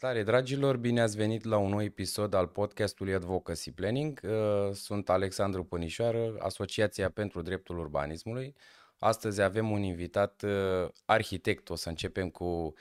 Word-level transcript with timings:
Salutare 0.00 0.30
dragilor, 0.30 0.76
bine 0.76 1.00
ați 1.00 1.16
venit 1.16 1.44
la 1.44 1.56
un 1.56 1.70
nou 1.70 1.82
episod 1.82 2.34
al 2.34 2.46
podcastului 2.46 3.14
Advocacy 3.14 3.72
Planning. 3.72 4.20
Uh, 4.24 4.72
sunt 4.72 5.10
Alexandru 5.10 5.64
Pănișoară, 5.64 6.36
Asociația 6.38 7.10
pentru 7.10 7.42
Dreptul 7.42 7.78
Urbanismului. 7.78 8.54
Astăzi 8.98 9.40
avem 9.40 9.70
un 9.70 9.82
invitat 9.82 10.42
uh, 10.42 10.88
arhitect, 11.04 11.70
o 11.70 11.74
să 11.74 11.88
începem 11.88 12.28
cu, 12.28 12.74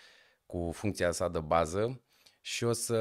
cu 0.46 0.70
funcția 0.74 1.12
sa 1.12 1.30
de 1.30 1.40
bază 1.40 2.02
și 2.42 2.64
o 2.64 2.72
să 2.72 2.94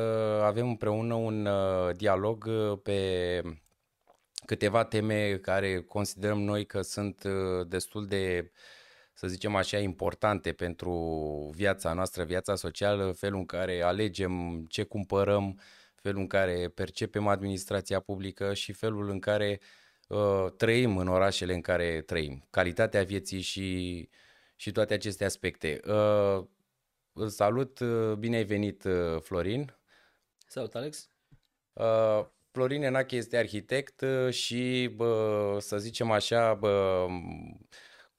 avem 0.44 0.68
împreună 0.68 1.14
un 1.14 1.46
uh, 1.46 1.96
dialog 1.96 2.48
pe 2.82 3.42
câteva 4.46 4.84
teme 4.84 5.36
care 5.36 5.80
considerăm 5.80 6.40
noi 6.40 6.66
că 6.66 6.82
sunt 6.82 7.24
destul 7.66 8.06
de 8.06 8.40
uh, 8.44 8.77
să 9.18 9.26
zicem 9.26 9.54
așa, 9.54 9.78
importante 9.78 10.52
pentru 10.52 10.92
viața 11.54 11.92
noastră, 11.92 12.24
viața 12.24 12.54
socială, 12.54 13.12
felul 13.12 13.38
în 13.38 13.46
care 13.46 13.82
alegem 13.82 14.64
ce 14.68 14.82
cumpărăm, 14.82 15.60
felul 15.94 16.20
în 16.20 16.26
care 16.26 16.68
percepem 16.74 17.26
administrația 17.26 18.00
publică 18.00 18.54
și 18.54 18.72
felul 18.72 19.10
în 19.10 19.18
care 19.18 19.60
uh, 20.08 20.46
trăim 20.56 20.96
în 20.96 21.08
orașele 21.08 21.54
în 21.54 21.60
care 21.60 22.00
trăim, 22.00 22.46
calitatea 22.50 23.04
vieții 23.04 23.40
și, 23.40 24.08
și 24.56 24.72
toate 24.72 24.94
aceste 24.94 25.24
aspecte. 25.24 25.80
Uh, 25.86 26.44
salut, 27.26 27.78
uh, 27.78 28.12
bine 28.12 28.36
ai 28.36 28.44
venit, 28.44 28.84
uh, 28.84 29.20
Florin. 29.20 29.76
Salut, 30.46 30.74
Alex. 30.74 31.10
Uh, 31.72 32.26
Florin 32.50 32.82
Enache 32.82 33.16
este 33.16 33.36
arhitect 33.36 34.00
uh, 34.00 34.32
și, 34.32 34.90
bă, 34.94 35.56
să 35.60 35.78
zicem 35.78 36.10
așa, 36.10 36.54
bă, 36.54 37.06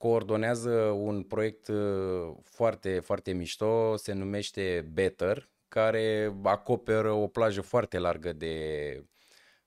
coordonează 0.00 0.70
un 0.80 1.22
proiect 1.22 1.68
uh, 1.68 2.34
foarte, 2.44 3.00
foarte 3.00 3.32
mișto, 3.32 3.96
se 3.96 4.12
numește 4.12 4.88
Better, 4.92 5.50
care 5.68 6.36
acoperă 6.42 7.12
o 7.12 7.26
plajă 7.26 7.60
foarte 7.60 7.98
largă 7.98 8.32
de, 8.32 9.04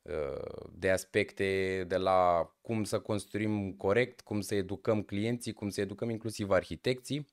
uh, 0.02 0.70
de 0.72 0.90
aspecte, 0.90 1.84
de 1.88 1.98
la 1.98 2.50
cum 2.62 2.84
să 2.84 3.00
construim 3.00 3.74
corect, 3.74 4.22
cum 4.22 4.42
să 4.42 4.56
educăm 4.56 5.02
clienții, 5.02 5.54
cum 5.54 5.70
să 5.70 5.82
educăm 5.82 6.10
inclusiv 6.10 6.50
arhitecții, 6.50 7.28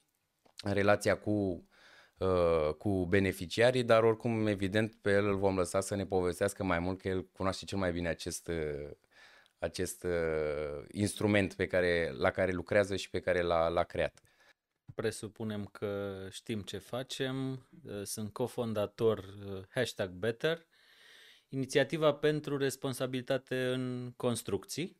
în 0.62 0.73
relația 0.73 1.19
cu, 1.19 1.69
uh, 2.19 2.75
cu 2.79 3.07
beneficiarii, 3.07 3.83
dar 3.83 4.03
oricum, 4.03 4.47
evident, 4.47 4.95
pe 4.95 5.11
el 5.11 5.27
îl 5.27 5.37
vom 5.37 5.57
lăsa 5.57 5.81
să 5.81 5.95
ne 5.95 6.07
povestească 6.07 6.64
mai 6.64 6.79
mult, 6.79 7.01
că 7.01 7.09
el 7.09 7.27
cunoaște 7.27 7.64
cel 7.64 7.79
mai 7.79 7.92
bine 7.92 8.09
acest 8.09 8.51
acest 9.61 10.03
uh, 10.03 10.84
instrument 10.91 11.55
pe 11.55 11.66
care, 11.66 12.12
la 12.16 12.30
care 12.30 12.53
lucrează 12.53 12.97
și 12.97 13.11
pe 13.11 13.20
care 13.20 13.42
l-a, 13.42 13.69
l-a 13.69 13.84
creat. 13.84 14.20
Presupunem 14.94 15.64
că 15.64 16.27
știm 16.30 16.61
ce 16.61 16.78
facem. 16.78 17.69
Uh, 17.84 18.02
sunt 18.05 18.33
cofondator 18.33 19.19
uh, 19.19 19.62
hashtag 19.69 20.11
Better, 20.11 20.67
inițiativa 21.48 22.14
pentru 22.14 22.56
responsabilitate 22.56 23.64
în 23.64 24.12
construcții. 24.17 24.98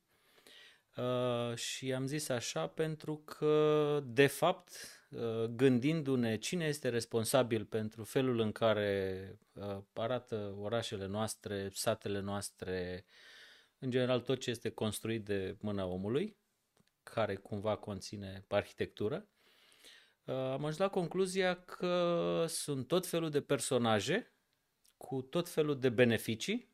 Uh, 0.97 1.55
și 1.55 1.93
am 1.93 2.07
zis 2.07 2.29
așa 2.29 2.67
pentru 2.67 3.17
că, 3.17 4.03
de 4.05 4.27
fapt, 4.27 4.71
uh, 5.11 5.45
gândindu-ne 5.45 6.37
cine 6.37 6.65
este 6.65 6.89
responsabil 6.89 7.65
pentru 7.65 8.05
felul 8.05 8.41
în 8.41 8.53
care 8.53 9.25
uh, 9.53 9.79
arată 9.93 10.55
orașele 10.61 11.07
noastre, 11.07 11.71
satele 11.73 12.21
noastre, 12.21 13.05
uh, 13.07 13.13
în 13.81 13.91
general 13.91 14.21
tot 14.21 14.39
ce 14.41 14.51
este 14.51 14.71
construit 14.71 15.25
de 15.25 15.57
mâna 15.61 15.85
omului, 15.85 16.37
care 17.03 17.35
cumva 17.35 17.77
conține 17.77 18.45
arhitectură, 18.49 19.29
uh, 20.25 20.35
am 20.35 20.65
ajuns 20.65 20.77
la 20.77 20.89
concluzia 20.89 21.55
că 21.55 22.45
sunt 22.49 22.87
tot 22.87 23.07
felul 23.07 23.31
de 23.31 23.41
personaje 23.41 24.33
cu 24.97 25.23
tot 25.23 25.49
felul 25.49 25.79
de 25.79 25.89
beneficii, 25.89 26.69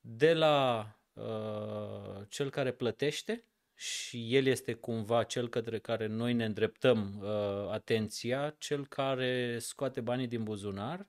de 0.00 0.34
la 0.34 0.88
uh, 1.12 2.26
cel 2.28 2.50
care 2.50 2.72
plătește 2.72 3.44
și 3.74 4.36
el 4.36 4.46
este 4.46 4.74
cumva 4.74 5.22
cel 5.22 5.48
către 5.48 5.78
care 5.78 6.06
noi 6.06 6.32
ne 6.32 6.44
îndreptăm 6.44 7.20
uh, 7.22 7.70
atenția, 7.70 8.54
cel 8.58 8.86
care 8.86 9.58
scoate 9.58 10.00
banii 10.00 10.26
din 10.26 10.42
buzunar 10.44 11.08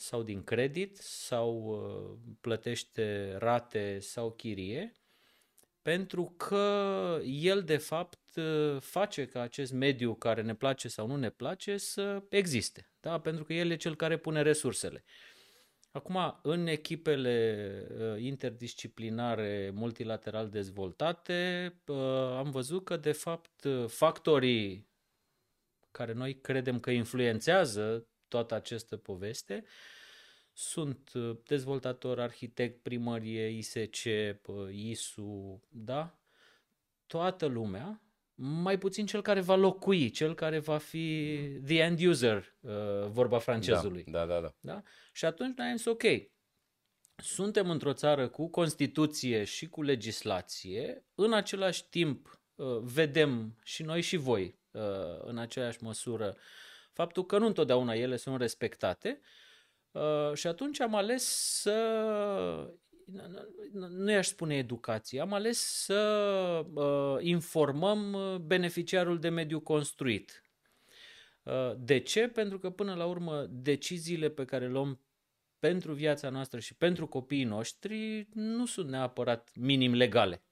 sau 0.00 0.22
din 0.22 0.44
credit 0.44 0.96
sau 0.96 1.54
uh, 1.54 2.32
plătește 2.40 3.36
rate 3.38 3.98
sau 3.98 4.32
chirie, 4.32 4.92
pentru 5.82 6.34
că 6.36 7.18
el 7.24 7.62
de 7.62 7.76
fapt 7.76 8.36
uh, 8.36 8.80
face 8.80 9.26
ca 9.26 9.40
acest 9.40 9.72
mediu 9.72 10.14
care 10.14 10.42
ne 10.42 10.54
place 10.54 10.88
sau 10.88 11.06
nu 11.06 11.16
ne 11.16 11.30
place 11.30 11.76
să 11.76 12.22
existe, 12.28 12.90
da? 13.00 13.20
pentru 13.20 13.44
că 13.44 13.52
el 13.52 13.70
e 13.70 13.76
cel 13.76 13.96
care 13.96 14.16
pune 14.16 14.42
resursele. 14.42 15.04
Acum, 15.90 16.38
în 16.42 16.66
echipele 16.66 17.86
uh, 17.90 18.22
interdisciplinare 18.22 19.70
multilateral 19.74 20.48
dezvoltate, 20.48 21.72
am 22.36 22.50
văzut 22.50 22.84
că, 22.84 22.96
de 22.96 23.12
fapt, 23.12 23.66
factorii 23.86 24.88
care 25.90 26.12
noi 26.12 26.40
credem 26.40 26.80
că 26.80 26.90
influențează 26.90 28.08
toată 28.28 28.54
această 28.54 28.96
poveste. 28.96 29.64
Sunt 30.52 31.10
uh, 31.14 31.36
dezvoltator, 31.44 32.20
arhitect, 32.20 32.82
primărie, 32.82 33.48
ISC, 33.48 33.76
ISU, 34.70 35.62
da? 35.68 36.18
Toată 37.06 37.46
lumea, 37.46 38.02
mai 38.34 38.78
puțin 38.78 39.06
cel 39.06 39.22
care 39.22 39.40
va 39.40 39.54
locui, 39.54 40.10
cel 40.10 40.34
care 40.34 40.58
va 40.58 40.78
fi 40.78 41.38
the 41.64 41.78
end 41.78 42.00
user, 42.00 42.56
uh, 42.60 43.06
vorba 43.08 43.38
francezului. 43.38 44.04
Da, 44.06 44.26
da, 44.26 44.40
da. 44.40 44.54
da? 44.60 44.82
Și 45.12 45.24
atunci 45.24 45.56
noi 45.56 45.66
am 45.66 45.76
zis, 45.76 45.86
ok, 45.86 46.02
suntem 47.16 47.70
într-o 47.70 47.92
țară 47.92 48.28
cu 48.28 48.48
Constituție 48.48 49.44
și 49.44 49.68
cu 49.68 49.82
legislație, 49.82 51.04
în 51.14 51.32
același 51.32 51.88
timp 51.88 52.40
uh, 52.54 52.78
vedem 52.80 53.58
și 53.62 53.82
noi 53.82 54.00
și 54.00 54.16
voi 54.16 54.58
în 55.24 55.38
aceeași 55.38 55.82
măsură 55.82 56.36
faptul 56.98 57.26
că 57.26 57.38
nu 57.38 57.46
întotdeauna 57.46 57.94
ele 57.94 58.16
sunt 58.16 58.40
respectate 58.40 59.20
uh, 59.90 60.34
și 60.34 60.46
atunci 60.46 60.80
am 60.80 60.94
ales 60.94 61.24
să, 61.60 62.74
nu 63.72 64.10
i-aș 64.10 64.26
spune 64.26 64.56
educație, 64.56 65.20
am 65.20 65.32
ales 65.32 65.58
să 65.58 66.00
uh, 66.74 67.16
informăm 67.20 68.16
beneficiarul 68.46 69.18
de 69.18 69.28
mediu 69.28 69.60
construit. 69.60 70.42
Uh, 71.42 71.72
de 71.76 71.98
ce? 71.98 72.28
Pentru 72.28 72.58
că 72.58 72.70
până 72.70 72.94
la 72.94 73.06
urmă 73.06 73.46
deciziile 73.50 74.28
pe 74.28 74.44
care 74.44 74.64
le 74.64 74.70
luăm 74.70 75.00
pentru 75.58 75.92
viața 75.92 76.28
noastră 76.28 76.58
și 76.60 76.74
pentru 76.74 77.06
copiii 77.06 77.44
noștri 77.44 78.28
nu 78.32 78.66
sunt 78.66 78.88
neapărat 78.88 79.50
minim 79.54 79.94
legale. 79.94 80.42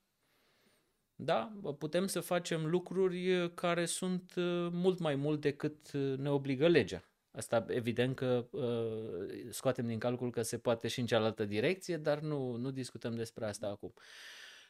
Da, 1.17 1.53
putem 1.79 2.07
să 2.07 2.21
facem 2.21 2.67
lucruri 2.67 3.51
care 3.55 3.85
sunt 3.85 4.33
mult 4.71 4.99
mai 4.99 5.15
mult 5.15 5.41
decât 5.41 5.91
ne 5.93 6.31
obligă 6.31 6.69
legea. 6.69 7.05
Asta 7.37 7.65
evident 7.69 8.17
că 8.17 8.47
uh, 8.51 9.47
scoatem 9.51 9.87
din 9.87 9.99
calcul 9.99 10.31
că 10.31 10.43
se 10.43 10.59
poate 10.59 10.89
și 10.89 11.01
în 11.01 11.07
cealaltă 11.07 11.45
direcție, 11.45 11.97
dar 11.97 12.19
nu, 12.19 12.57
nu 12.57 12.71
discutăm 12.71 13.15
despre 13.15 13.47
asta 13.47 13.67
acum. 13.67 13.95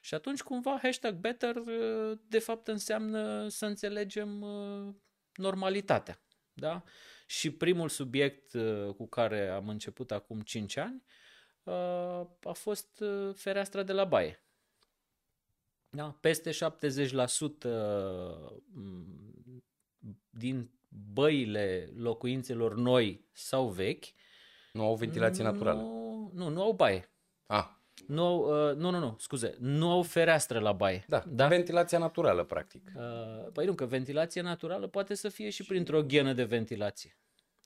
Și 0.00 0.14
atunci 0.14 0.42
cumva 0.42 0.78
hashtag 0.82 1.14
better 1.14 1.56
uh, 1.56 2.18
de 2.28 2.38
fapt 2.38 2.68
înseamnă 2.68 3.48
să 3.48 3.66
înțelegem 3.66 4.40
uh, 4.40 4.94
normalitatea. 5.34 6.20
Da? 6.52 6.82
Și 7.26 7.50
primul 7.50 7.88
subiect 7.88 8.52
uh, 8.52 8.94
cu 8.94 9.06
care 9.08 9.48
am 9.48 9.68
început 9.68 10.10
acum 10.10 10.40
5 10.40 10.76
ani 10.76 11.02
uh, 11.62 12.26
a 12.42 12.52
fost 12.52 13.00
uh, 13.00 13.34
fereastra 13.34 13.82
de 13.82 13.92
la 13.92 14.04
baie. 14.04 14.44
Da? 15.96 16.16
Peste 16.20 16.50
70% 16.50 16.54
mm, 18.72 19.64
din 20.30 20.70
băile 21.12 21.92
locuințelor 21.96 22.74
noi 22.74 23.24
sau 23.32 23.68
vechi 23.68 24.04
nu 24.72 24.84
au 24.84 24.94
ventilație 24.94 25.44
nu, 25.44 25.50
naturală. 25.50 25.80
Nu, 26.32 26.48
nu 26.48 26.62
au 26.62 26.72
baie. 26.72 27.10
Ah. 27.46 27.64
Nu, 28.06 28.24
au, 28.24 28.68
uh, 28.68 28.76
nu, 28.76 28.90
nu, 28.90 28.98
nu, 28.98 29.16
scuze, 29.18 29.54
nu 29.58 29.90
au 29.90 30.02
fereastră 30.02 30.58
la 30.58 30.72
baie. 30.72 31.04
Da, 31.08 31.24
da? 31.28 31.46
ventilația 31.46 31.98
naturală, 31.98 32.44
practic. 32.44 32.92
Uh, 32.96 33.52
păi 33.52 33.66
nu, 33.66 33.74
că 33.74 33.86
ventilația 33.86 34.42
naturală 34.42 34.86
poate 34.86 35.14
să 35.14 35.28
fie 35.28 35.50
și 35.50 35.64
printr-o 35.64 36.02
ghenă 36.02 36.32
de 36.32 36.44
ventilație. 36.44 37.16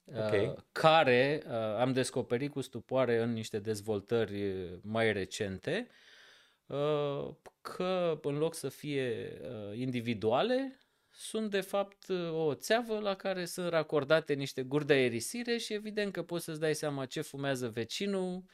Okay. 0.04 0.46
Uh, 0.46 0.54
care 0.72 1.42
uh, 1.46 1.52
am 1.78 1.92
descoperit 1.92 2.50
cu 2.50 2.60
stupoare 2.60 3.22
în 3.22 3.32
niște 3.32 3.58
dezvoltări 3.58 4.54
mai 4.82 5.12
recente, 5.12 5.86
uh, 5.88 5.94
Uh, 5.94 6.09
că 7.60 8.18
în 8.22 8.38
loc 8.38 8.54
să 8.54 8.68
fie 8.68 9.38
uh, 9.42 9.78
individuale, 9.78 10.78
sunt 11.12 11.50
de 11.50 11.60
fapt 11.60 12.08
uh, 12.08 12.32
o 12.32 12.54
țeavă 12.54 12.98
la 12.98 13.14
care 13.14 13.44
sunt 13.44 13.68
racordate 13.68 14.34
niște 14.34 14.62
guri 14.62 14.86
de 14.86 14.92
aerisire 14.92 15.56
și 15.56 15.72
evident 15.72 16.12
că 16.12 16.22
poți 16.22 16.44
să-ți 16.44 16.60
dai 16.60 16.74
seama 16.74 17.06
ce 17.06 17.20
fumează 17.20 17.68
vecinul, 17.68 18.44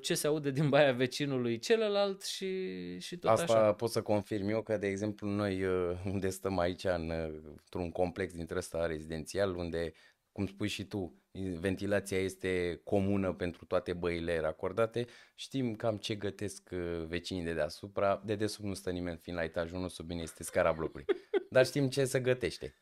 ce 0.00 0.14
se 0.14 0.26
aude 0.26 0.50
din 0.50 0.68
baia 0.68 0.92
vecinului 0.92 1.58
celălalt 1.58 2.22
și, 2.22 2.98
și 2.98 3.16
tot 3.16 3.30
Asta 3.30 3.52
așa. 3.52 3.72
pot 3.72 3.90
să 3.90 4.02
confirm 4.02 4.48
eu 4.48 4.62
că, 4.62 4.76
de 4.76 4.86
exemplu, 4.86 5.28
noi 5.28 5.64
unde 6.12 6.28
stăm 6.28 6.58
aici, 6.58 6.84
în, 6.84 7.10
într-un 7.44 7.90
complex 7.90 8.34
dintre 8.34 8.58
ăsta 8.58 8.86
rezidențial, 8.86 9.56
unde, 9.56 9.92
cum 10.32 10.46
spui 10.46 10.68
și 10.68 10.84
tu, 10.84 11.14
ventilația 11.60 12.18
este 12.18 12.80
comună 12.84 13.32
pentru 13.32 13.64
toate 13.64 13.92
băile 13.92 14.40
racordate, 14.40 15.06
știm 15.34 15.74
cam 15.74 15.96
ce 15.96 16.14
gătesc 16.14 16.68
uh, 16.72 17.04
vecinii 17.06 17.44
de 17.44 17.52
deasupra, 17.52 18.22
de 18.24 18.34
desubt 18.34 18.68
nu 18.68 18.74
stă 18.74 18.90
nimeni 18.90 19.18
fiind 19.22 19.38
la 19.38 19.44
etajul 19.44 19.78
1, 19.78 19.88
sub 19.88 20.06
bine 20.06 20.22
este 20.22 20.42
scara 20.42 20.72
blocului, 20.72 21.04
dar 21.50 21.66
știm 21.66 21.88
ce 21.88 22.04
se 22.04 22.20
gătește. 22.20 22.74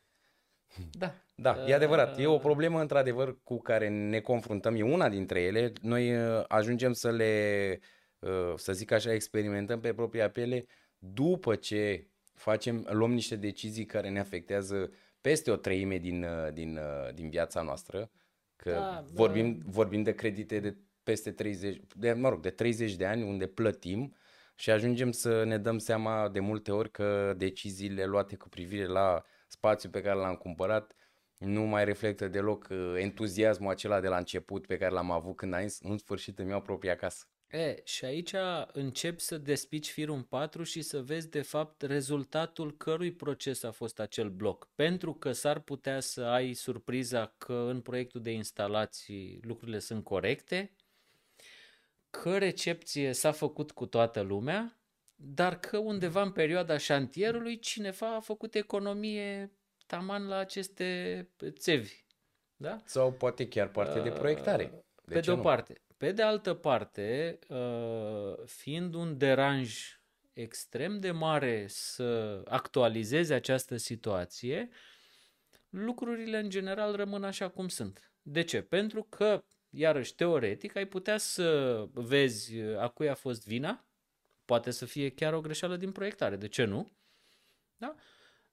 Da. 0.91 1.13
Da, 1.39 1.63
e 1.67 1.73
adevărat. 1.73 2.19
E 2.19 2.25
o 2.25 2.37
problemă, 2.37 2.81
într-adevăr, 2.81 3.37
cu 3.43 3.61
care 3.61 3.89
ne 3.89 4.19
confruntăm. 4.19 4.75
E 4.75 4.81
una 4.81 5.09
dintre 5.09 5.41
ele. 5.41 5.73
Noi 5.81 6.15
uh, 6.15 6.43
ajungem 6.47 6.93
să 6.93 7.11
le, 7.11 7.79
uh, 8.19 8.53
să 8.55 8.73
zic 8.73 8.91
așa, 8.91 9.13
experimentăm 9.13 9.79
pe 9.79 9.93
propria 9.93 10.29
piele 10.29 10.65
după 10.97 11.55
ce 11.55 12.07
facem, 12.33 12.87
luăm 12.89 13.13
niște 13.13 13.35
decizii 13.35 13.85
care 13.85 14.09
ne 14.09 14.19
afectează 14.19 14.91
peste 15.21 15.51
o 15.51 15.55
treime 15.55 15.97
din, 15.97 16.23
uh, 16.23 16.53
din, 16.53 16.79
din 17.13 17.29
viața 17.29 17.61
noastră. 17.61 18.11
Că 18.57 18.71
da, 18.71 19.03
vorbim, 19.13 19.57
da. 19.57 19.65
vorbim 19.67 20.03
de 20.03 20.15
credite 20.15 20.59
de 20.59 20.77
peste 21.03 21.31
30, 21.31 21.81
de, 21.95 22.13
mă 22.13 22.29
rog, 22.29 22.41
de 22.41 22.49
30 22.49 22.95
de 22.95 23.05
ani 23.05 23.23
unde 23.23 23.47
plătim 23.47 24.15
și 24.55 24.69
ajungem 24.69 25.11
să 25.11 25.43
ne 25.43 25.57
dăm 25.57 25.77
seama 25.77 26.29
de 26.29 26.39
multe 26.39 26.71
ori 26.71 26.91
că 26.91 27.33
deciziile 27.37 28.05
luate 28.05 28.35
cu 28.35 28.49
privire 28.49 28.85
la 28.85 29.23
spațiul 29.47 29.91
pe 29.91 30.01
care 30.01 30.15
l-am 30.15 30.35
cumpărat 30.35 30.95
nu 31.37 31.61
mai 31.61 31.85
reflectă 31.85 32.27
deloc 32.27 32.67
uh, 32.69 32.93
entuziasmul 32.97 33.71
acela 33.71 33.99
de 33.99 34.07
la 34.07 34.17
început 34.17 34.67
pe 34.67 34.77
care 34.77 34.91
l-am 34.91 35.11
avut 35.11 35.35
când 35.35 35.53
în 35.79 35.97
sfârșit 35.97 36.39
îmi 36.39 36.49
iau 36.49 36.61
propria 36.61 36.95
casă. 36.95 37.25
E, 37.47 37.81
și 37.83 38.05
aici 38.05 38.33
începi 38.71 39.21
să 39.21 39.37
despici 39.37 39.89
firul 39.89 40.15
în 40.15 40.23
patru 40.23 40.63
și 40.63 40.81
să 40.81 41.01
vezi 41.01 41.29
de 41.29 41.41
fapt 41.41 41.81
rezultatul 41.81 42.77
cărui 42.77 43.11
proces 43.11 43.63
a 43.63 43.71
fost 43.71 43.99
acel 43.99 44.29
bloc. 44.29 44.69
Pentru 44.75 45.13
că 45.13 45.31
s-ar 45.31 45.59
putea 45.59 45.99
să 45.99 46.21
ai 46.23 46.53
surpriza 46.53 47.33
că 47.37 47.53
în 47.53 47.81
proiectul 47.81 48.21
de 48.21 48.31
instalații 48.31 49.39
lucrurile 49.43 49.79
sunt 49.79 50.03
corecte, 50.03 50.71
că 52.09 52.37
recepție 52.37 53.13
s-a 53.13 53.31
făcut 53.31 53.71
cu 53.71 53.85
toată 53.85 54.21
lumea, 54.21 54.79
dar 55.15 55.59
că 55.59 55.77
undeva 55.77 56.21
în 56.21 56.31
perioada 56.31 56.77
șantierului 56.77 57.59
cineva 57.59 58.15
a 58.15 58.19
făcut 58.19 58.55
economie 58.55 59.51
taman 59.85 60.27
la 60.27 60.37
aceste 60.37 61.29
țevi. 61.49 62.05
Da? 62.55 62.81
Sau 62.85 63.11
poate 63.11 63.47
chiar 63.47 63.67
parte 63.67 63.99
de 63.99 64.09
proiectare. 64.09 64.63
De 65.05 65.13
pe 65.13 65.19
de 65.19 65.31
o 65.31 65.35
nu? 65.35 65.41
parte. 65.41 65.81
Pe 65.97 66.11
de 66.11 66.21
altă 66.21 66.53
parte, 66.53 67.39
uh, 67.47 68.45
fiind 68.45 68.93
un 68.93 69.17
deranj 69.17 69.99
extrem 70.33 70.99
de 70.99 71.11
mare 71.11 71.65
să 71.67 72.41
actualizeze 72.45 73.33
această 73.33 73.77
situație, 73.77 74.69
lucrurile 75.69 76.39
în 76.39 76.49
general 76.49 76.95
rămân 76.95 77.23
așa 77.23 77.49
cum 77.49 77.67
sunt. 77.67 78.11
De 78.21 78.41
ce? 78.41 78.61
Pentru 78.61 79.03
că, 79.03 79.43
iarăși, 79.69 80.15
teoretic, 80.15 80.75
ai 80.75 80.85
putea 80.85 81.17
să 81.17 81.85
vezi 81.93 82.59
a 82.59 82.87
cui 82.87 83.09
a 83.09 83.15
fost 83.15 83.47
vina, 83.47 83.85
poate 84.45 84.71
să 84.71 84.85
fie 84.85 85.09
chiar 85.09 85.33
o 85.33 85.41
greșeală 85.41 85.77
din 85.77 85.91
proiectare, 85.91 86.35
de 86.35 86.47
ce 86.47 86.63
nu? 86.63 86.91
Da? 87.77 87.95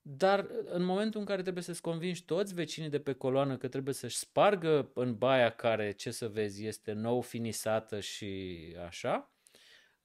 Dar 0.06 0.46
în 0.64 0.82
momentul 0.82 1.20
în 1.20 1.26
care 1.26 1.42
trebuie 1.42 1.62
să-ți 1.62 1.80
convingi 1.80 2.24
toți 2.24 2.54
vecinii 2.54 2.88
de 2.88 2.98
pe 2.98 3.12
coloană 3.12 3.56
că 3.56 3.68
trebuie 3.68 3.94
să-și 3.94 4.16
spargă 4.16 4.90
în 4.94 5.14
baia 5.14 5.50
care, 5.50 5.92
ce 5.92 6.10
să 6.10 6.28
vezi, 6.28 6.66
este 6.66 6.92
nou 6.92 7.20
finisată 7.20 8.00
și 8.00 8.56
așa, 8.86 9.32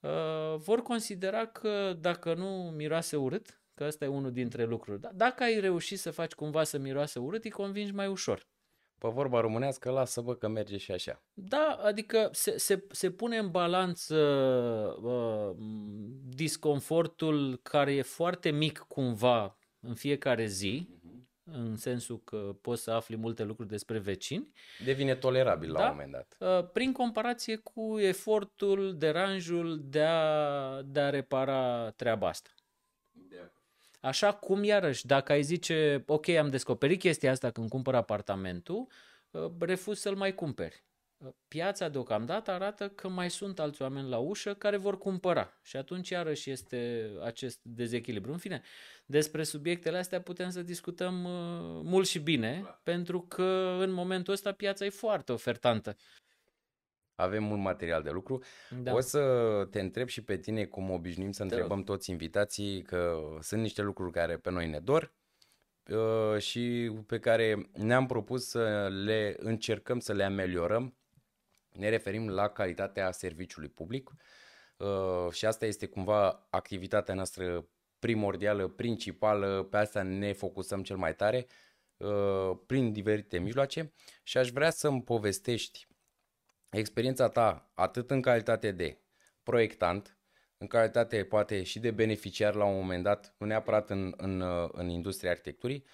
uh, 0.00 0.56
vor 0.56 0.82
considera 0.82 1.46
că 1.46 1.96
dacă 2.00 2.34
nu 2.34 2.72
miroase 2.76 3.16
urât, 3.16 3.62
că 3.74 3.84
ăsta 3.84 4.04
e 4.04 4.08
unul 4.08 4.32
dintre 4.32 4.64
lucruri. 4.64 5.00
Dacă 5.14 5.42
ai 5.42 5.60
reușit 5.60 5.98
să 5.98 6.10
faci 6.10 6.32
cumva 6.32 6.64
să 6.64 6.78
miroase 6.78 7.18
urât, 7.18 7.44
îi 7.44 7.50
convingi 7.50 7.92
mai 7.92 8.06
ușor. 8.06 8.46
Pe 8.98 9.08
vorba 9.08 9.40
românească, 9.40 9.90
lasă 9.90 10.20
bă 10.20 10.34
că 10.34 10.48
merge 10.48 10.76
și 10.76 10.92
așa. 10.92 11.22
Da, 11.32 11.78
adică 11.82 12.28
se, 12.32 12.58
se, 12.58 12.84
se 12.90 13.10
pune 13.10 13.36
în 13.36 13.50
balanță 13.50 14.16
uh, 15.02 15.56
disconfortul 16.28 17.60
care 17.62 17.94
e 17.94 18.02
foarte 18.02 18.50
mic 18.50 18.78
cumva 18.78 19.54
în 19.80 19.94
fiecare 19.94 20.46
zi, 20.46 20.88
mhm. 21.02 21.28
în 21.44 21.76
sensul 21.76 22.20
că 22.24 22.56
poți 22.60 22.82
să 22.82 22.90
afli 22.90 23.16
multe 23.16 23.44
lucruri 23.44 23.68
despre 23.68 23.98
vecini. 23.98 24.52
Devine 24.84 25.14
tolerabil 25.14 25.72
da? 25.72 25.78
la 25.78 25.84
un 25.84 25.90
moment 25.90 26.12
dat. 26.12 26.36
Uh, 26.38 26.68
prin 26.72 26.92
comparație 26.92 27.56
cu 27.56 27.98
efortul, 27.98 28.98
deranjul 28.98 29.80
de 29.84 30.02
a, 30.02 30.82
de 30.82 31.00
a 31.00 31.10
repara 31.10 31.90
treaba 31.90 32.28
asta. 32.28 32.50
Așa 34.00 34.32
cum, 34.32 34.64
iarăși, 34.64 35.06
dacă 35.06 35.32
ai 35.32 35.42
zice, 35.42 36.04
ok, 36.06 36.28
am 36.28 36.50
descoperit 36.50 36.98
chestia 36.98 37.30
asta 37.30 37.50
când 37.50 37.68
cumpăr 37.68 37.94
apartamentul, 37.94 38.86
uh, 39.30 39.50
refuz 39.58 39.98
să-l 39.98 40.16
mai 40.16 40.34
cumperi 40.34 40.84
piața 41.48 41.88
deocamdată 41.88 42.50
arată 42.50 42.88
că 42.88 43.08
mai 43.08 43.30
sunt 43.30 43.58
alți 43.58 43.82
oameni 43.82 44.08
la 44.08 44.18
ușă 44.18 44.54
care 44.54 44.76
vor 44.76 44.98
cumpăra 44.98 45.58
și 45.62 45.76
atunci 45.76 46.08
iarăși 46.08 46.50
este 46.50 47.10
acest 47.22 47.60
dezechilibru. 47.62 48.32
În 48.32 48.38
fine, 48.38 48.62
despre 49.06 49.42
subiectele 49.42 49.98
astea 49.98 50.20
putem 50.20 50.50
să 50.50 50.62
discutăm 50.62 51.24
uh, 51.24 51.80
mult 51.84 52.06
și 52.06 52.18
bine, 52.18 52.78
pentru 52.82 53.20
că 53.20 53.76
în 53.80 53.90
momentul 53.90 54.32
ăsta 54.32 54.52
piața 54.52 54.84
e 54.84 54.90
foarte 54.90 55.32
ofertantă. 55.32 55.96
Avem 57.14 57.44
mult 57.44 57.60
material 57.60 58.02
de 58.02 58.10
lucru. 58.10 58.42
Da. 58.82 58.92
O 58.92 59.00
să 59.00 59.22
te 59.70 59.80
întreb 59.80 60.08
și 60.08 60.22
pe 60.22 60.36
tine 60.36 60.64
cum 60.64 60.90
obișnuim 60.90 61.32
să 61.32 61.42
întrebăm 61.42 61.82
toți 61.82 62.10
invitații 62.10 62.82
că 62.82 63.20
sunt 63.40 63.60
niște 63.60 63.82
lucruri 63.82 64.12
care 64.12 64.36
pe 64.36 64.50
noi 64.50 64.68
ne 64.68 64.78
dor 64.78 65.14
uh, 65.90 66.38
și 66.38 66.92
pe 67.06 67.18
care 67.18 67.70
ne-am 67.72 68.06
propus 68.06 68.48
să 68.48 68.88
le 69.04 69.36
încercăm 69.38 69.98
să 69.98 70.12
le 70.12 70.24
ameliorăm 70.24 70.94
ne 71.80 71.88
referim 71.88 72.28
la 72.28 72.48
calitatea 72.48 73.10
serviciului 73.10 73.68
public 73.68 74.10
uh, 74.76 75.32
și 75.32 75.46
asta 75.46 75.66
este 75.66 75.86
cumva 75.86 76.46
activitatea 76.50 77.14
noastră 77.14 77.68
primordială, 77.98 78.68
principală, 78.68 79.62
pe 79.70 79.76
asta 79.76 80.02
ne 80.02 80.32
focusăm 80.32 80.82
cel 80.82 80.96
mai 80.96 81.14
tare 81.14 81.46
uh, 81.96 82.58
prin 82.66 82.92
diferite 82.92 83.38
mijloace. 83.38 83.92
Și 84.22 84.38
aș 84.38 84.50
vrea 84.50 84.70
să-mi 84.70 85.02
povestești 85.02 85.86
experiența 86.70 87.28
ta 87.28 87.70
atât 87.74 88.10
în 88.10 88.20
calitate 88.20 88.70
de 88.70 88.98
proiectant, 89.42 90.18
în 90.58 90.66
calitate 90.66 91.24
poate 91.24 91.62
și 91.62 91.78
de 91.78 91.90
beneficiar 91.90 92.54
la 92.54 92.64
un 92.64 92.76
moment 92.76 93.02
dat, 93.02 93.34
nu 93.38 93.46
neapărat 93.46 93.90
în, 93.90 94.14
în, 94.16 94.40
uh, 94.40 94.68
în 94.72 94.88
industria 94.88 95.30
arhitecturii, 95.30 95.84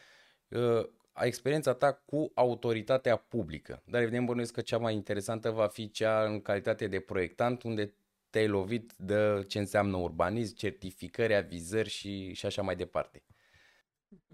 experiența 1.25 1.75
ta 1.75 1.93
cu 1.93 2.31
autoritatea 2.35 3.17
publică. 3.17 3.83
Dar 3.87 4.03
evident 4.03 4.27
bănuiesc 4.27 4.53
că 4.53 4.61
cea 4.61 4.79
mai 4.79 4.95
interesantă 4.95 5.51
va 5.51 5.67
fi 5.67 5.91
cea 5.91 6.25
în 6.25 6.41
calitate 6.41 6.87
de 6.87 7.01
proiectant, 7.01 7.63
unde 7.63 7.95
te-ai 8.31 8.47
lovit 8.47 8.93
de 8.97 9.45
ce 9.49 9.59
înseamnă 9.59 9.97
urbanism, 9.97 10.57
certificări, 10.57 11.35
avizări 11.35 11.89
și, 11.89 12.33
și 12.33 12.47
așa 12.47 12.63
mai 12.63 12.77
departe. 12.77 13.23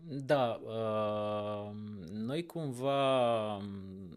Da, 0.05 0.61
uh, 0.65 1.71
noi 2.11 2.47
cumva 2.47 3.53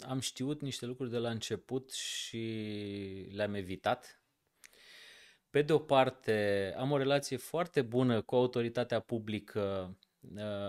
am 0.08 0.20
știut 0.20 0.62
niște 0.62 0.86
lucruri 0.86 1.10
de 1.10 1.18
la 1.18 1.30
început 1.30 1.92
și 1.92 2.48
le-am 3.32 3.54
evitat. 3.54 4.22
Pe 5.50 5.62
de 5.62 5.74
o 5.74 5.80
parte, 5.80 6.74
am 6.78 6.92
o 6.92 6.98
relație 6.98 7.38
foarte 7.38 7.82
bună 7.82 8.22
cu 8.22 8.36
autoritatea 8.36 9.00
publică 9.00 9.96
Uh, 9.96 10.05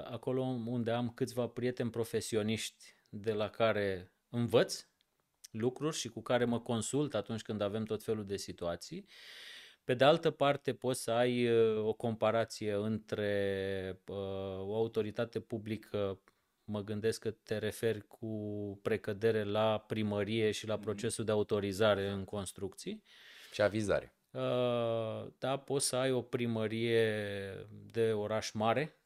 acolo 0.04 0.42
unde 0.66 0.90
am 0.90 1.10
câțiva 1.10 1.46
prieteni 1.46 1.90
profesioniști 1.90 2.84
de 3.08 3.32
la 3.32 3.48
care 3.48 4.12
învăț 4.28 4.86
lucruri 5.50 5.96
și 5.96 6.08
cu 6.08 6.22
care 6.22 6.44
mă 6.44 6.60
consult 6.60 7.14
atunci 7.14 7.42
când 7.42 7.60
avem 7.60 7.84
tot 7.84 8.02
felul 8.02 8.25
de 8.25 8.36
situații. 8.36 9.06
Pe 9.84 9.94
de 9.94 10.04
altă 10.04 10.30
parte, 10.30 10.75
poți 10.75 11.02
să 11.02 11.10
ai 11.10 11.48
uh, 11.48 11.84
o 11.84 11.92
comparație 11.92 12.72
între 12.72 14.00
uh, 14.06 14.16
o 14.58 14.75
autoritate 14.75 15.40
publică, 15.40 16.20
mă 16.64 16.82
gândesc 16.82 17.20
că 17.20 17.30
te 17.30 17.58
referi 17.58 18.06
cu 18.06 18.26
precădere 18.82 19.44
la 19.44 19.78
primărie 19.78 20.50
și 20.50 20.66
la 20.66 20.75
mhm. 20.75 20.82
procesul 20.82 21.25
de 21.25 21.32
autorizare 21.32 22.08
în 22.08 22.25
construcții. 22.25 23.02
Și 23.52 23.62
avizare. 23.62 24.10
Da, 25.38 25.58
poți 25.64 25.86
să 25.86 25.96
ai 25.96 26.12
o 26.12 26.22
primărie 26.22 27.12
de 27.90 28.12
oraș 28.12 28.50
mare, 28.50 28.96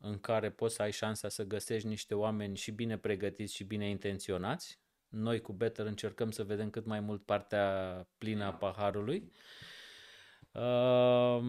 în 0.00 0.18
care 0.20 0.50
poți 0.50 0.74
să 0.74 0.82
ai 0.82 0.92
șansa 0.92 1.28
să 1.28 1.44
găsești 1.44 1.88
niște 1.88 2.14
oameni 2.14 2.56
și 2.56 2.70
bine 2.70 2.98
pregătiți 2.98 3.54
și 3.54 3.64
bine 3.64 3.88
intenționați. 3.88 4.78
Noi 5.08 5.40
cu 5.40 5.52
Better 5.52 5.86
încercăm 5.86 6.30
să 6.30 6.44
vedem 6.44 6.70
cât 6.70 6.86
mai 6.86 7.00
mult 7.00 7.24
partea 7.24 8.06
plină 8.18 8.44
a 8.44 8.52
paharului. 8.52 9.32
Uh, 10.52 11.40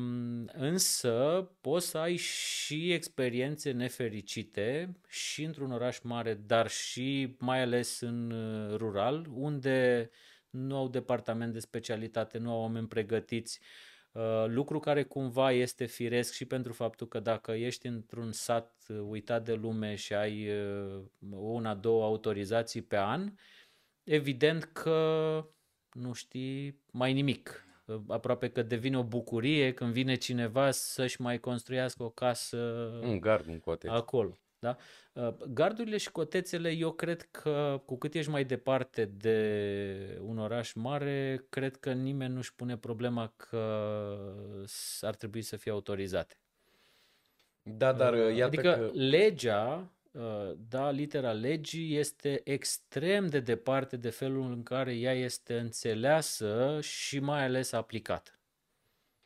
însă 0.53 1.49
poți 1.61 1.87
să 1.87 1.97
ai 1.97 2.15
și 2.15 2.91
experiențe 2.91 3.71
nefericite 3.71 4.95
și 5.07 5.43
într-un 5.43 5.71
oraș 5.71 5.99
mare, 5.99 6.33
dar 6.33 6.69
și 6.69 7.35
mai 7.39 7.61
ales 7.61 7.99
în 7.99 8.31
uh, 8.31 8.75
rural, 8.75 9.27
unde 9.33 10.09
nu 10.49 10.77
au 10.77 10.87
departament 10.87 11.53
de 11.53 11.59
specialitate, 11.59 12.37
nu 12.37 12.51
au 12.51 12.61
oameni 12.61 12.87
pregătiți, 12.87 13.59
uh, 13.59 13.65
Uh, 13.65 13.90
lucru 14.47 14.79
care 14.79 15.03
cumva 15.03 15.51
este 15.51 15.85
firesc 15.85 16.33
și 16.33 16.45
pentru 16.45 16.73
faptul 16.73 17.07
că 17.07 17.19
dacă 17.19 17.51
ești 17.51 17.87
într-un 17.87 18.31
sat 18.31 18.85
uh, 18.89 18.99
uitat 19.07 19.43
de 19.43 19.53
lume 19.53 19.95
și 19.95 20.13
ai 20.13 20.49
uh, 20.49 21.01
una, 21.29 21.75
două 21.75 22.03
autorizații 22.03 22.81
pe 22.81 22.97
an, 22.97 23.33
evident 24.03 24.63
că 24.63 25.45
nu 25.91 26.13
știi 26.13 26.81
mai 26.91 27.13
nimic. 27.13 27.65
Aproape 28.07 28.49
că 28.49 28.61
devine 28.61 28.97
o 28.97 29.03
bucurie 29.03 29.73
când 29.73 29.93
vine 29.93 30.15
cineva 30.15 30.71
să-și 30.71 31.21
mai 31.21 31.39
construiască 31.39 32.03
o 32.03 32.09
casă 32.09 32.57
un 33.03 33.19
gard, 33.19 33.47
un 33.47 33.59
coteț. 33.59 33.91
acolo. 33.91 34.40
Da? 34.61 34.77
Uh, 35.13 35.33
gardurile 35.33 35.97
și 35.97 36.11
cotețele, 36.11 36.69
eu 36.69 36.91
cred 36.91 37.21
că 37.21 37.81
cu 37.85 37.97
cât 37.97 38.13
ești 38.13 38.31
mai 38.31 38.43
departe 38.43 39.05
de 39.05 40.19
un 40.21 40.37
oraș 40.37 40.73
mare, 40.73 41.45
cred 41.49 41.75
că 41.75 41.93
nimeni 41.93 42.33
nu-și 42.33 42.55
pune 42.55 42.77
problema 42.77 43.33
că 43.35 43.57
ar 45.01 45.15
trebui 45.15 45.41
să 45.41 45.55
fie 45.57 45.71
autorizate. 45.71 46.35
Da, 47.61 47.93
dar 47.93 48.13
uh, 48.13 48.35
iată 48.35 48.43
adică 48.43 48.71
că... 48.71 48.89
legea, 48.93 49.91
uh, 50.11 50.51
da, 50.69 50.89
litera 50.89 51.31
legii 51.31 51.97
este 51.97 52.41
extrem 52.43 53.27
de 53.27 53.39
departe 53.39 53.97
de 53.97 54.09
felul 54.09 54.51
în 54.51 54.63
care 54.63 54.95
ea 54.95 55.13
este 55.13 55.57
înțeleasă 55.57 56.79
și 56.81 57.19
mai 57.19 57.43
ales 57.43 57.71
aplicată. 57.71 58.31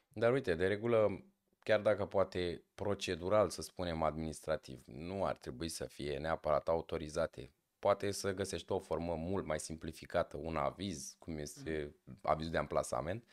Dar 0.07 0.31
uite, 0.31 0.55
de 0.55 0.67
regulă 0.67 1.25
chiar 1.65 1.79
dacă 1.79 2.05
poate 2.05 2.63
procedural, 2.75 3.49
să 3.49 3.61
spunem 3.61 4.03
administrativ, 4.03 4.83
nu 4.85 5.25
ar 5.25 5.37
trebui 5.37 5.69
să 5.69 5.85
fie 5.85 6.17
neapărat 6.17 6.67
autorizate. 6.67 7.51
Poate 7.79 8.11
să 8.11 8.33
găsești 8.33 8.71
o 8.71 8.79
formă 8.79 9.15
mult 9.15 9.45
mai 9.45 9.59
simplificată, 9.59 10.37
un 10.37 10.55
aviz, 10.55 11.15
cum 11.19 11.37
este 11.37 11.95
avizul 12.21 12.51
de 12.51 12.57
amplasament. 12.57 13.23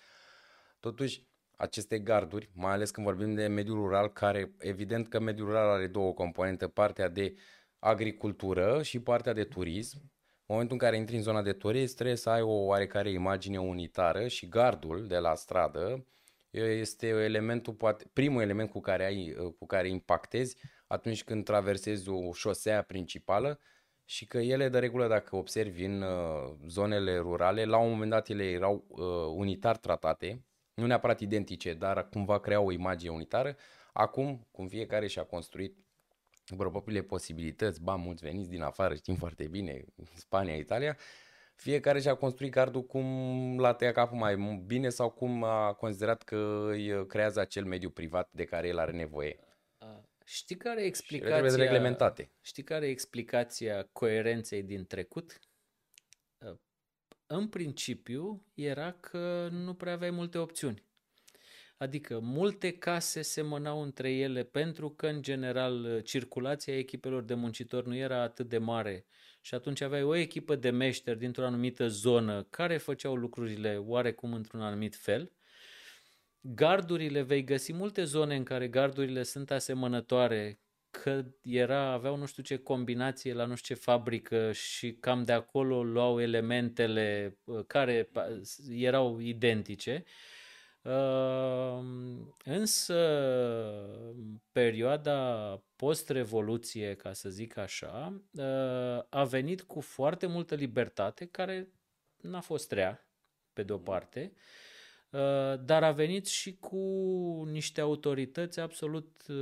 Totuși, 0.80 1.26
aceste 1.56 1.98
garduri, 1.98 2.50
mai 2.54 2.72
ales 2.72 2.90
când 2.90 3.06
vorbim 3.06 3.34
de 3.34 3.46
mediul 3.46 3.76
rural, 3.76 4.12
care 4.12 4.54
evident 4.58 5.08
că 5.08 5.20
mediul 5.20 5.46
rural 5.46 5.68
are 5.68 5.86
două 5.86 6.12
componente, 6.12 6.68
partea 6.68 7.08
de 7.08 7.34
agricultură 7.78 8.82
și 8.82 9.00
partea 9.00 9.32
de 9.32 9.44
turism. 9.44 9.98
În 10.00 10.58
momentul 10.58 10.76
în 10.80 10.86
care 10.86 10.96
intri 10.96 11.16
în 11.16 11.22
zona 11.22 11.42
de 11.42 11.52
turism, 11.52 11.94
trebuie 11.94 12.16
să 12.16 12.30
ai 12.30 12.42
o 12.42 12.64
oarecare 12.64 13.10
imagine 13.10 13.60
unitară 13.60 14.28
și 14.28 14.48
gardul 14.48 15.06
de 15.06 15.18
la 15.18 15.34
stradă 15.34 16.06
este 16.52 17.06
elementul, 17.06 17.74
poate, 17.74 18.10
primul 18.12 18.42
element 18.42 18.70
cu 18.70 18.80
care, 18.80 19.04
ai, 19.04 19.36
cu 19.58 19.66
care 19.66 19.88
impactezi 19.88 20.56
atunci 20.86 21.24
când 21.24 21.44
traversezi 21.44 22.08
o 22.08 22.32
șosea 22.32 22.82
principală 22.82 23.60
și 24.04 24.26
că 24.26 24.38
ele, 24.38 24.68
de 24.68 24.78
regulă, 24.78 25.08
dacă 25.08 25.36
observi 25.36 25.84
în 25.84 26.02
uh, 26.02 26.54
zonele 26.66 27.16
rurale, 27.18 27.64
la 27.64 27.78
un 27.78 27.90
moment 27.90 28.10
dat 28.10 28.28
ele 28.28 28.44
erau 28.44 28.84
uh, 28.88 29.34
unitar 29.36 29.76
tratate, 29.76 30.44
nu 30.74 30.86
neapărat 30.86 31.20
identice, 31.20 31.74
dar 31.74 32.08
cumva 32.08 32.40
crea 32.40 32.60
o 32.60 32.72
imagine 32.72 33.12
unitară. 33.12 33.56
Acum, 33.92 34.48
cum 34.50 34.68
fiecare 34.68 35.06
și-a 35.06 35.24
construit 35.24 35.76
propriile 36.56 37.02
posibilități, 37.02 37.82
ba, 37.82 37.94
mulți 37.94 38.24
veniți 38.24 38.50
din 38.50 38.62
afară, 38.62 38.94
știm 38.94 39.14
foarte 39.14 39.46
bine, 39.48 39.84
Spania, 40.14 40.56
Italia, 40.56 40.96
fiecare 41.62 42.00
și-a 42.00 42.14
construit 42.14 42.52
cardul 42.52 42.84
cum 42.84 43.58
l-a 43.58 43.74
tăiat 43.74 43.94
capul 43.94 44.18
mai 44.18 44.62
bine 44.66 44.88
sau 44.88 45.10
cum 45.10 45.42
a 45.42 45.72
considerat 45.72 46.22
că 46.22 46.68
îi 46.70 47.06
creează 47.06 47.40
acel 47.40 47.64
mediu 47.64 47.90
privat 47.90 48.28
de 48.32 48.44
care 48.44 48.68
el 48.68 48.78
are 48.78 48.92
nevoie. 48.92 49.38
Știi 50.24 50.56
care 50.56 50.82
e 50.82 50.86
explicația, 50.86 51.48
și 51.48 51.56
reglementate. 51.56 52.32
Știi 52.40 52.62
care 52.62 52.86
e 52.86 52.90
explicația 52.90 53.88
coerenței 53.92 54.62
din 54.62 54.86
trecut? 54.86 55.38
În 57.26 57.48
principiu 57.48 58.46
era 58.54 58.92
că 58.92 59.48
nu 59.50 59.74
prea 59.74 59.92
aveai 59.92 60.10
multe 60.10 60.38
opțiuni. 60.38 60.90
Adică 61.76 62.18
multe 62.18 62.78
case 62.78 63.22
semănau 63.22 63.82
între 63.82 64.12
ele 64.12 64.42
pentru 64.44 64.90
că, 64.90 65.06
în 65.06 65.22
general, 65.22 66.00
circulația 66.00 66.78
echipelor 66.78 67.22
de 67.22 67.34
muncitori 67.34 67.88
nu 67.88 67.96
era 67.96 68.22
atât 68.22 68.48
de 68.48 68.58
mare 68.58 69.06
și 69.44 69.54
atunci 69.54 69.80
aveai 69.80 70.02
o 70.02 70.16
echipă 70.16 70.56
de 70.56 70.70
meșteri 70.70 71.18
dintr-o 71.18 71.44
anumită 71.44 71.88
zonă 71.88 72.46
care 72.50 72.76
făceau 72.76 73.14
lucrurile 73.14 73.76
oarecum 73.76 74.32
într-un 74.32 74.60
anumit 74.60 74.96
fel. 74.96 75.32
Gardurile, 76.40 77.22
vei 77.22 77.44
găsi 77.44 77.72
multe 77.72 78.04
zone 78.04 78.36
în 78.36 78.44
care 78.44 78.68
gardurile 78.68 79.22
sunt 79.22 79.50
asemănătoare, 79.50 80.60
că 80.90 81.24
era, 81.42 81.92
aveau 81.92 82.16
nu 82.16 82.26
știu 82.26 82.42
ce 82.42 82.56
combinație 82.56 83.32
la 83.32 83.44
nu 83.44 83.54
știu 83.54 83.74
ce 83.74 83.80
fabrică 83.80 84.52
și 84.52 84.92
cam 84.92 85.22
de 85.22 85.32
acolo 85.32 85.82
luau 85.82 86.20
elementele 86.20 87.38
uh, 87.44 87.64
care 87.66 88.10
erau 88.68 89.20
identice. 89.20 90.04
Ehm, 90.82 92.34
însă, 92.44 92.96
perioada 94.52 95.62
post-revoluție, 95.76 96.94
ca 96.94 97.12
să 97.12 97.28
zic 97.28 97.56
așa, 97.56 98.22
eh, 98.34 98.98
a 99.08 99.24
venit 99.24 99.62
cu 99.62 99.80
foarte 99.80 100.26
multă 100.26 100.54
libertate, 100.54 101.26
care 101.26 101.72
n-a 102.20 102.40
fost 102.40 102.72
rea, 102.72 103.08
pe 103.52 103.62
de-o 103.62 103.78
parte, 103.78 104.32
eh, 105.10 105.54
dar 105.64 105.82
a 105.82 105.90
venit 105.90 106.26
și 106.26 106.56
cu 106.58 106.78
niște 107.50 107.80
autorități 107.80 108.60
absolut 108.60 109.22
eh, 109.28 109.34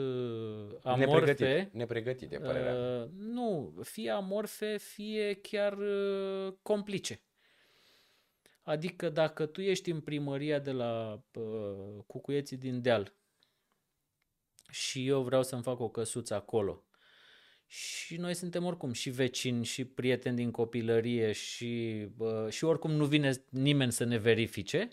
amorfe. 0.83 1.05
Nepregătite, 1.05 1.71
nepregătite 1.73 2.39
părerea. 2.39 3.09
Nu, 3.17 3.75
fie 3.83 4.11
amorfe, 4.11 4.77
fie 4.77 5.35
chiar 5.35 5.79
complice. 6.63 7.21
Adică 8.62 9.09
dacă 9.09 9.47
tu 9.47 9.61
ești 9.61 9.90
în 9.90 10.00
primăria 10.00 10.59
de 10.59 10.73
la 10.73 11.23
uh, 11.33 12.05
Cucuieții 12.07 12.57
din 12.57 12.83
Deal 12.83 13.14
și 14.71 15.07
eu 15.07 15.23
vreau 15.23 15.43
să-mi 15.43 15.62
fac 15.62 15.81
o 15.81 15.88
căsuță 15.88 16.35
acolo. 16.35 16.85
Și 17.67 18.17
noi 18.17 18.35
suntem 18.35 18.64
oricum 18.64 18.93
și 18.93 19.11
vecini 19.11 19.64
și 19.64 19.85
prieteni 19.85 20.37
din 20.37 20.50
copilărie 20.50 21.33
și, 21.33 22.07
uh, 22.17 22.49
și 22.49 22.64
oricum 22.64 22.90
nu 22.90 23.05
vine 23.05 23.45
nimeni 23.49 23.93
să 23.93 24.05
ne 24.05 24.19
verifice, 24.19 24.88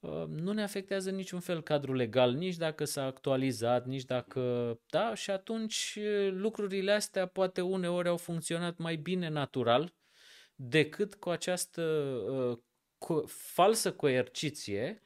uh, 0.00 0.24
nu 0.26 0.52
ne 0.52 0.62
afectează 0.62 1.10
niciun 1.10 1.40
fel 1.40 1.62
cadrul 1.62 1.94
legal, 1.94 2.32
nici 2.32 2.56
dacă 2.56 2.84
s-a 2.84 3.04
actualizat, 3.04 3.86
nici 3.86 4.04
dacă... 4.04 4.74
Da, 4.86 5.14
și 5.14 5.30
atunci 5.30 5.98
lucrurile 6.30 6.92
astea 6.92 7.26
poate 7.26 7.60
uneori 7.60 8.08
au 8.08 8.16
funcționat 8.16 8.76
mai 8.76 8.96
bine 8.96 9.28
natural 9.28 9.94
decât 10.54 11.14
cu 11.14 11.28
această 11.30 11.82
uh, 11.82 12.58
co- 13.06 13.26
falsă 13.26 13.92
coerciție 13.92 15.02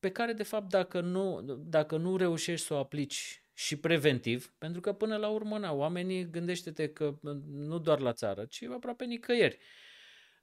pe 0.00 0.10
care, 0.10 0.32
de 0.32 0.42
fapt, 0.42 0.68
dacă 0.68 1.00
nu, 1.00 1.42
dacă 1.58 1.96
nu 1.96 2.16
reușești 2.16 2.66
să 2.66 2.74
o 2.74 2.78
aplici 2.78 3.42
și 3.54 3.76
preventiv, 3.76 4.52
pentru 4.58 4.80
că 4.80 4.92
până 4.92 5.16
la 5.16 5.28
urmă, 5.28 5.58
na, 5.58 5.72
oamenii, 5.72 6.30
gândește-te 6.30 6.88
că 6.88 7.18
nu 7.46 7.78
doar 7.78 8.00
la 8.00 8.12
țară, 8.12 8.44
ci 8.44 8.62
aproape 8.62 9.04
nicăieri. 9.04 9.58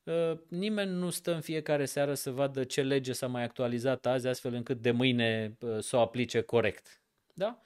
Uh, 0.03 0.39
nimeni 0.47 0.91
nu 0.91 1.09
stă 1.09 1.33
în 1.33 1.41
fiecare 1.41 1.85
seară 1.85 2.13
să 2.13 2.31
vadă 2.31 2.63
ce 2.63 2.81
lege 2.81 3.13
s-a 3.13 3.27
mai 3.27 3.43
actualizat 3.43 4.05
azi, 4.05 4.27
astfel 4.27 4.53
încât 4.53 4.81
de 4.81 4.91
mâine 4.91 5.57
uh, 5.59 5.79
să 5.79 5.95
o 5.95 5.99
aplice 5.99 6.41
corect. 6.41 7.01
Da? 7.33 7.61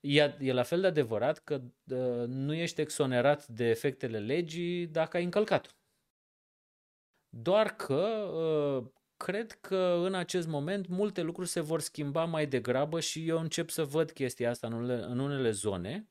E, 0.00 0.34
e 0.40 0.52
la 0.52 0.62
fel 0.62 0.80
de 0.80 0.86
adevărat 0.86 1.38
că 1.38 1.60
uh, 1.84 2.26
nu 2.26 2.54
ești 2.54 2.80
exonerat 2.80 3.46
de 3.46 3.64
efectele 3.68 4.18
legii 4.18 4.86
dacă 4.86 5.16
ai 5.16 5.24
încălcat-o. 5.24 5.70
Doar 7.34 7.76
că 7.76 7.94
uh, 8.34 8.90
cred 9.16 9.52
că 9.52 10.02
în 10.04 10.14
acest 10.14 10.46
moment 10.48 10.88
multe 10.88 11.22
lucruri 11.22 11.48
se 11.48 11.60
vor 11.60 11.80
schimba 11.80 12.24
mai 12.24 12.46
degrabă 12.46 13.00
și 13.00 13.28
eu 13.28 13.38
încep 13.38 13.70
să 13.70 13.84
văd 13.84 14.10
chestia 14.10 14.50
asta 14.50 14.66
în 14.66 14.72
unele, 14.72 15.02
în 15.02 15.18
unele 15.18 15.50
zone 15.50 16.08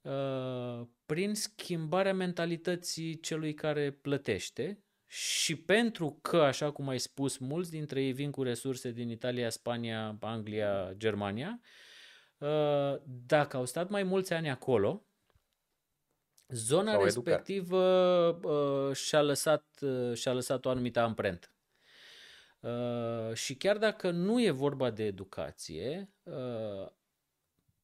uh, 0.00 0.86
prin 1.06 1.34
schimbarea 1.34 2.14
mentalității 2.14 3.20
celui 3.20 3.54
care 3.54 3.90
plătește 3.90 4.84
și 5.06 5.56
pentru 5.56 6.18
că, 6.22 6.36
așa 6.36 6.72
cum 6.72 6.88
ai 6.88 6.98
spus, 6.98 7.38
mulți 7.38 7.70
dintre 7.70 8.02
ei 8.02 8.12
vin 8.12 8.30
cu 8.30 8.42
resurse 8.42 8.90
din 8.90 9.08
Italia, 9.08 9.50
Spania, 9.50 10.16
Anglia, 10.20 10.92
Germania, 10.96 11.60
uh, 12.38 12.94
dacă 13.04 13.56
au 13.56 13.64
stat 13.64 13.88
mai 13.88 14.02
mulți 14.02 14.32
ani 14.32 14.50
acolo, 14.50 15.05
Zona 16.48 16.92
Sau 16.92 17.02
respectivă 17.02 17.80
uh, 18.42 18.96
și-a, 18.96 19.22
lăsat, 19.22 19.64
uh, 19.80 20.14
și-a 20.14 20.32
lăsat 20.32 20.64
o 20.64 20.70
anumită 20.70 21.00
amprentă. 21.00 21.48
Uh, 22.60 23.34
și 23.34 23.56
chiar 23.56 23.78
dacă 23.78 24.10
nu 24.10 24.42
e 24.42 24.50
vorba 24.50 24.90
de 24.90 25.04
educație, 25.04 26.10
uh, 26.22 26.88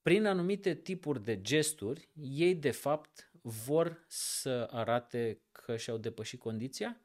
prin 0.02 0.26
anumite 0.26 0.75
tipuri 0.75 1.23
de 1.23 1.40
gesturi, 1.40 2.09
ei 2.14 2.54
de 2.54 2.71
fapt 2.71 3.31
vor 3.42 4.04
să 4.09 4.69
arate 4.71 5.40
că 5.52 5.76
și-au 5.76 5.97
depășit 5.97 6.38
condiția 6.38 7.00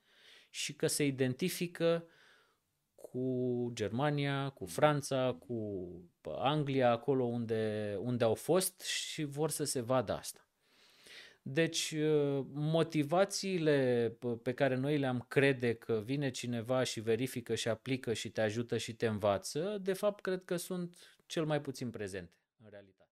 și 0.49 0.75
că 0.75 0.87
se 0.87 1.05
identifică 1.05 2.07
cu 2.95 3.71
Germania, 3.73 4.49
cu 4.49 4.65
Franța, 4.65 5.37
cu 5.39 5.89
Anglia, 6.23 6.91
acolo 6.91 7.23
unde, 7.23 7.95
unde 8.01 8.23
au 8.23 8.33
fost 8.33 8.81
și 8.81 9.23
vor 9.23 9.49
să 9.49 9.63
se 9.63 9.81
vadă 9.81 10.13
asta. 10.13 10.46
Deci, 11.49 11.91
uh, 11.91 12.45
motivațiile 12.53 14.17
pe 14.41 14.53
care 14.53 14.75
noi 14.75 14.97
le-am 14.97 15.25
crede 15.27 15.73
că 15.73 16.01
vine 16.05 16.29
cineva 16.29 16.83
și 16.83 16.99
verifică 16.99 17.55
și 17.55 17.67
aplică 17.67 18.13
și 18.13 18.31
te 18.31 18.41
ajută 18.41 18.77
și 18.77 18.95
te 18.95 19.07
învață, 19.07 19.77
de 19.81 19.93
fapt, 19.93 20.21
cred 20.21 20.43
că 20.43 20.55
sunt 20.55 20.97
cel 21.25 21.45
mai 21.45 21.61
puțin 21.61 21.89
prezente 21.89 22.33
în 22.63 22.69
realitate. 22.69 23.06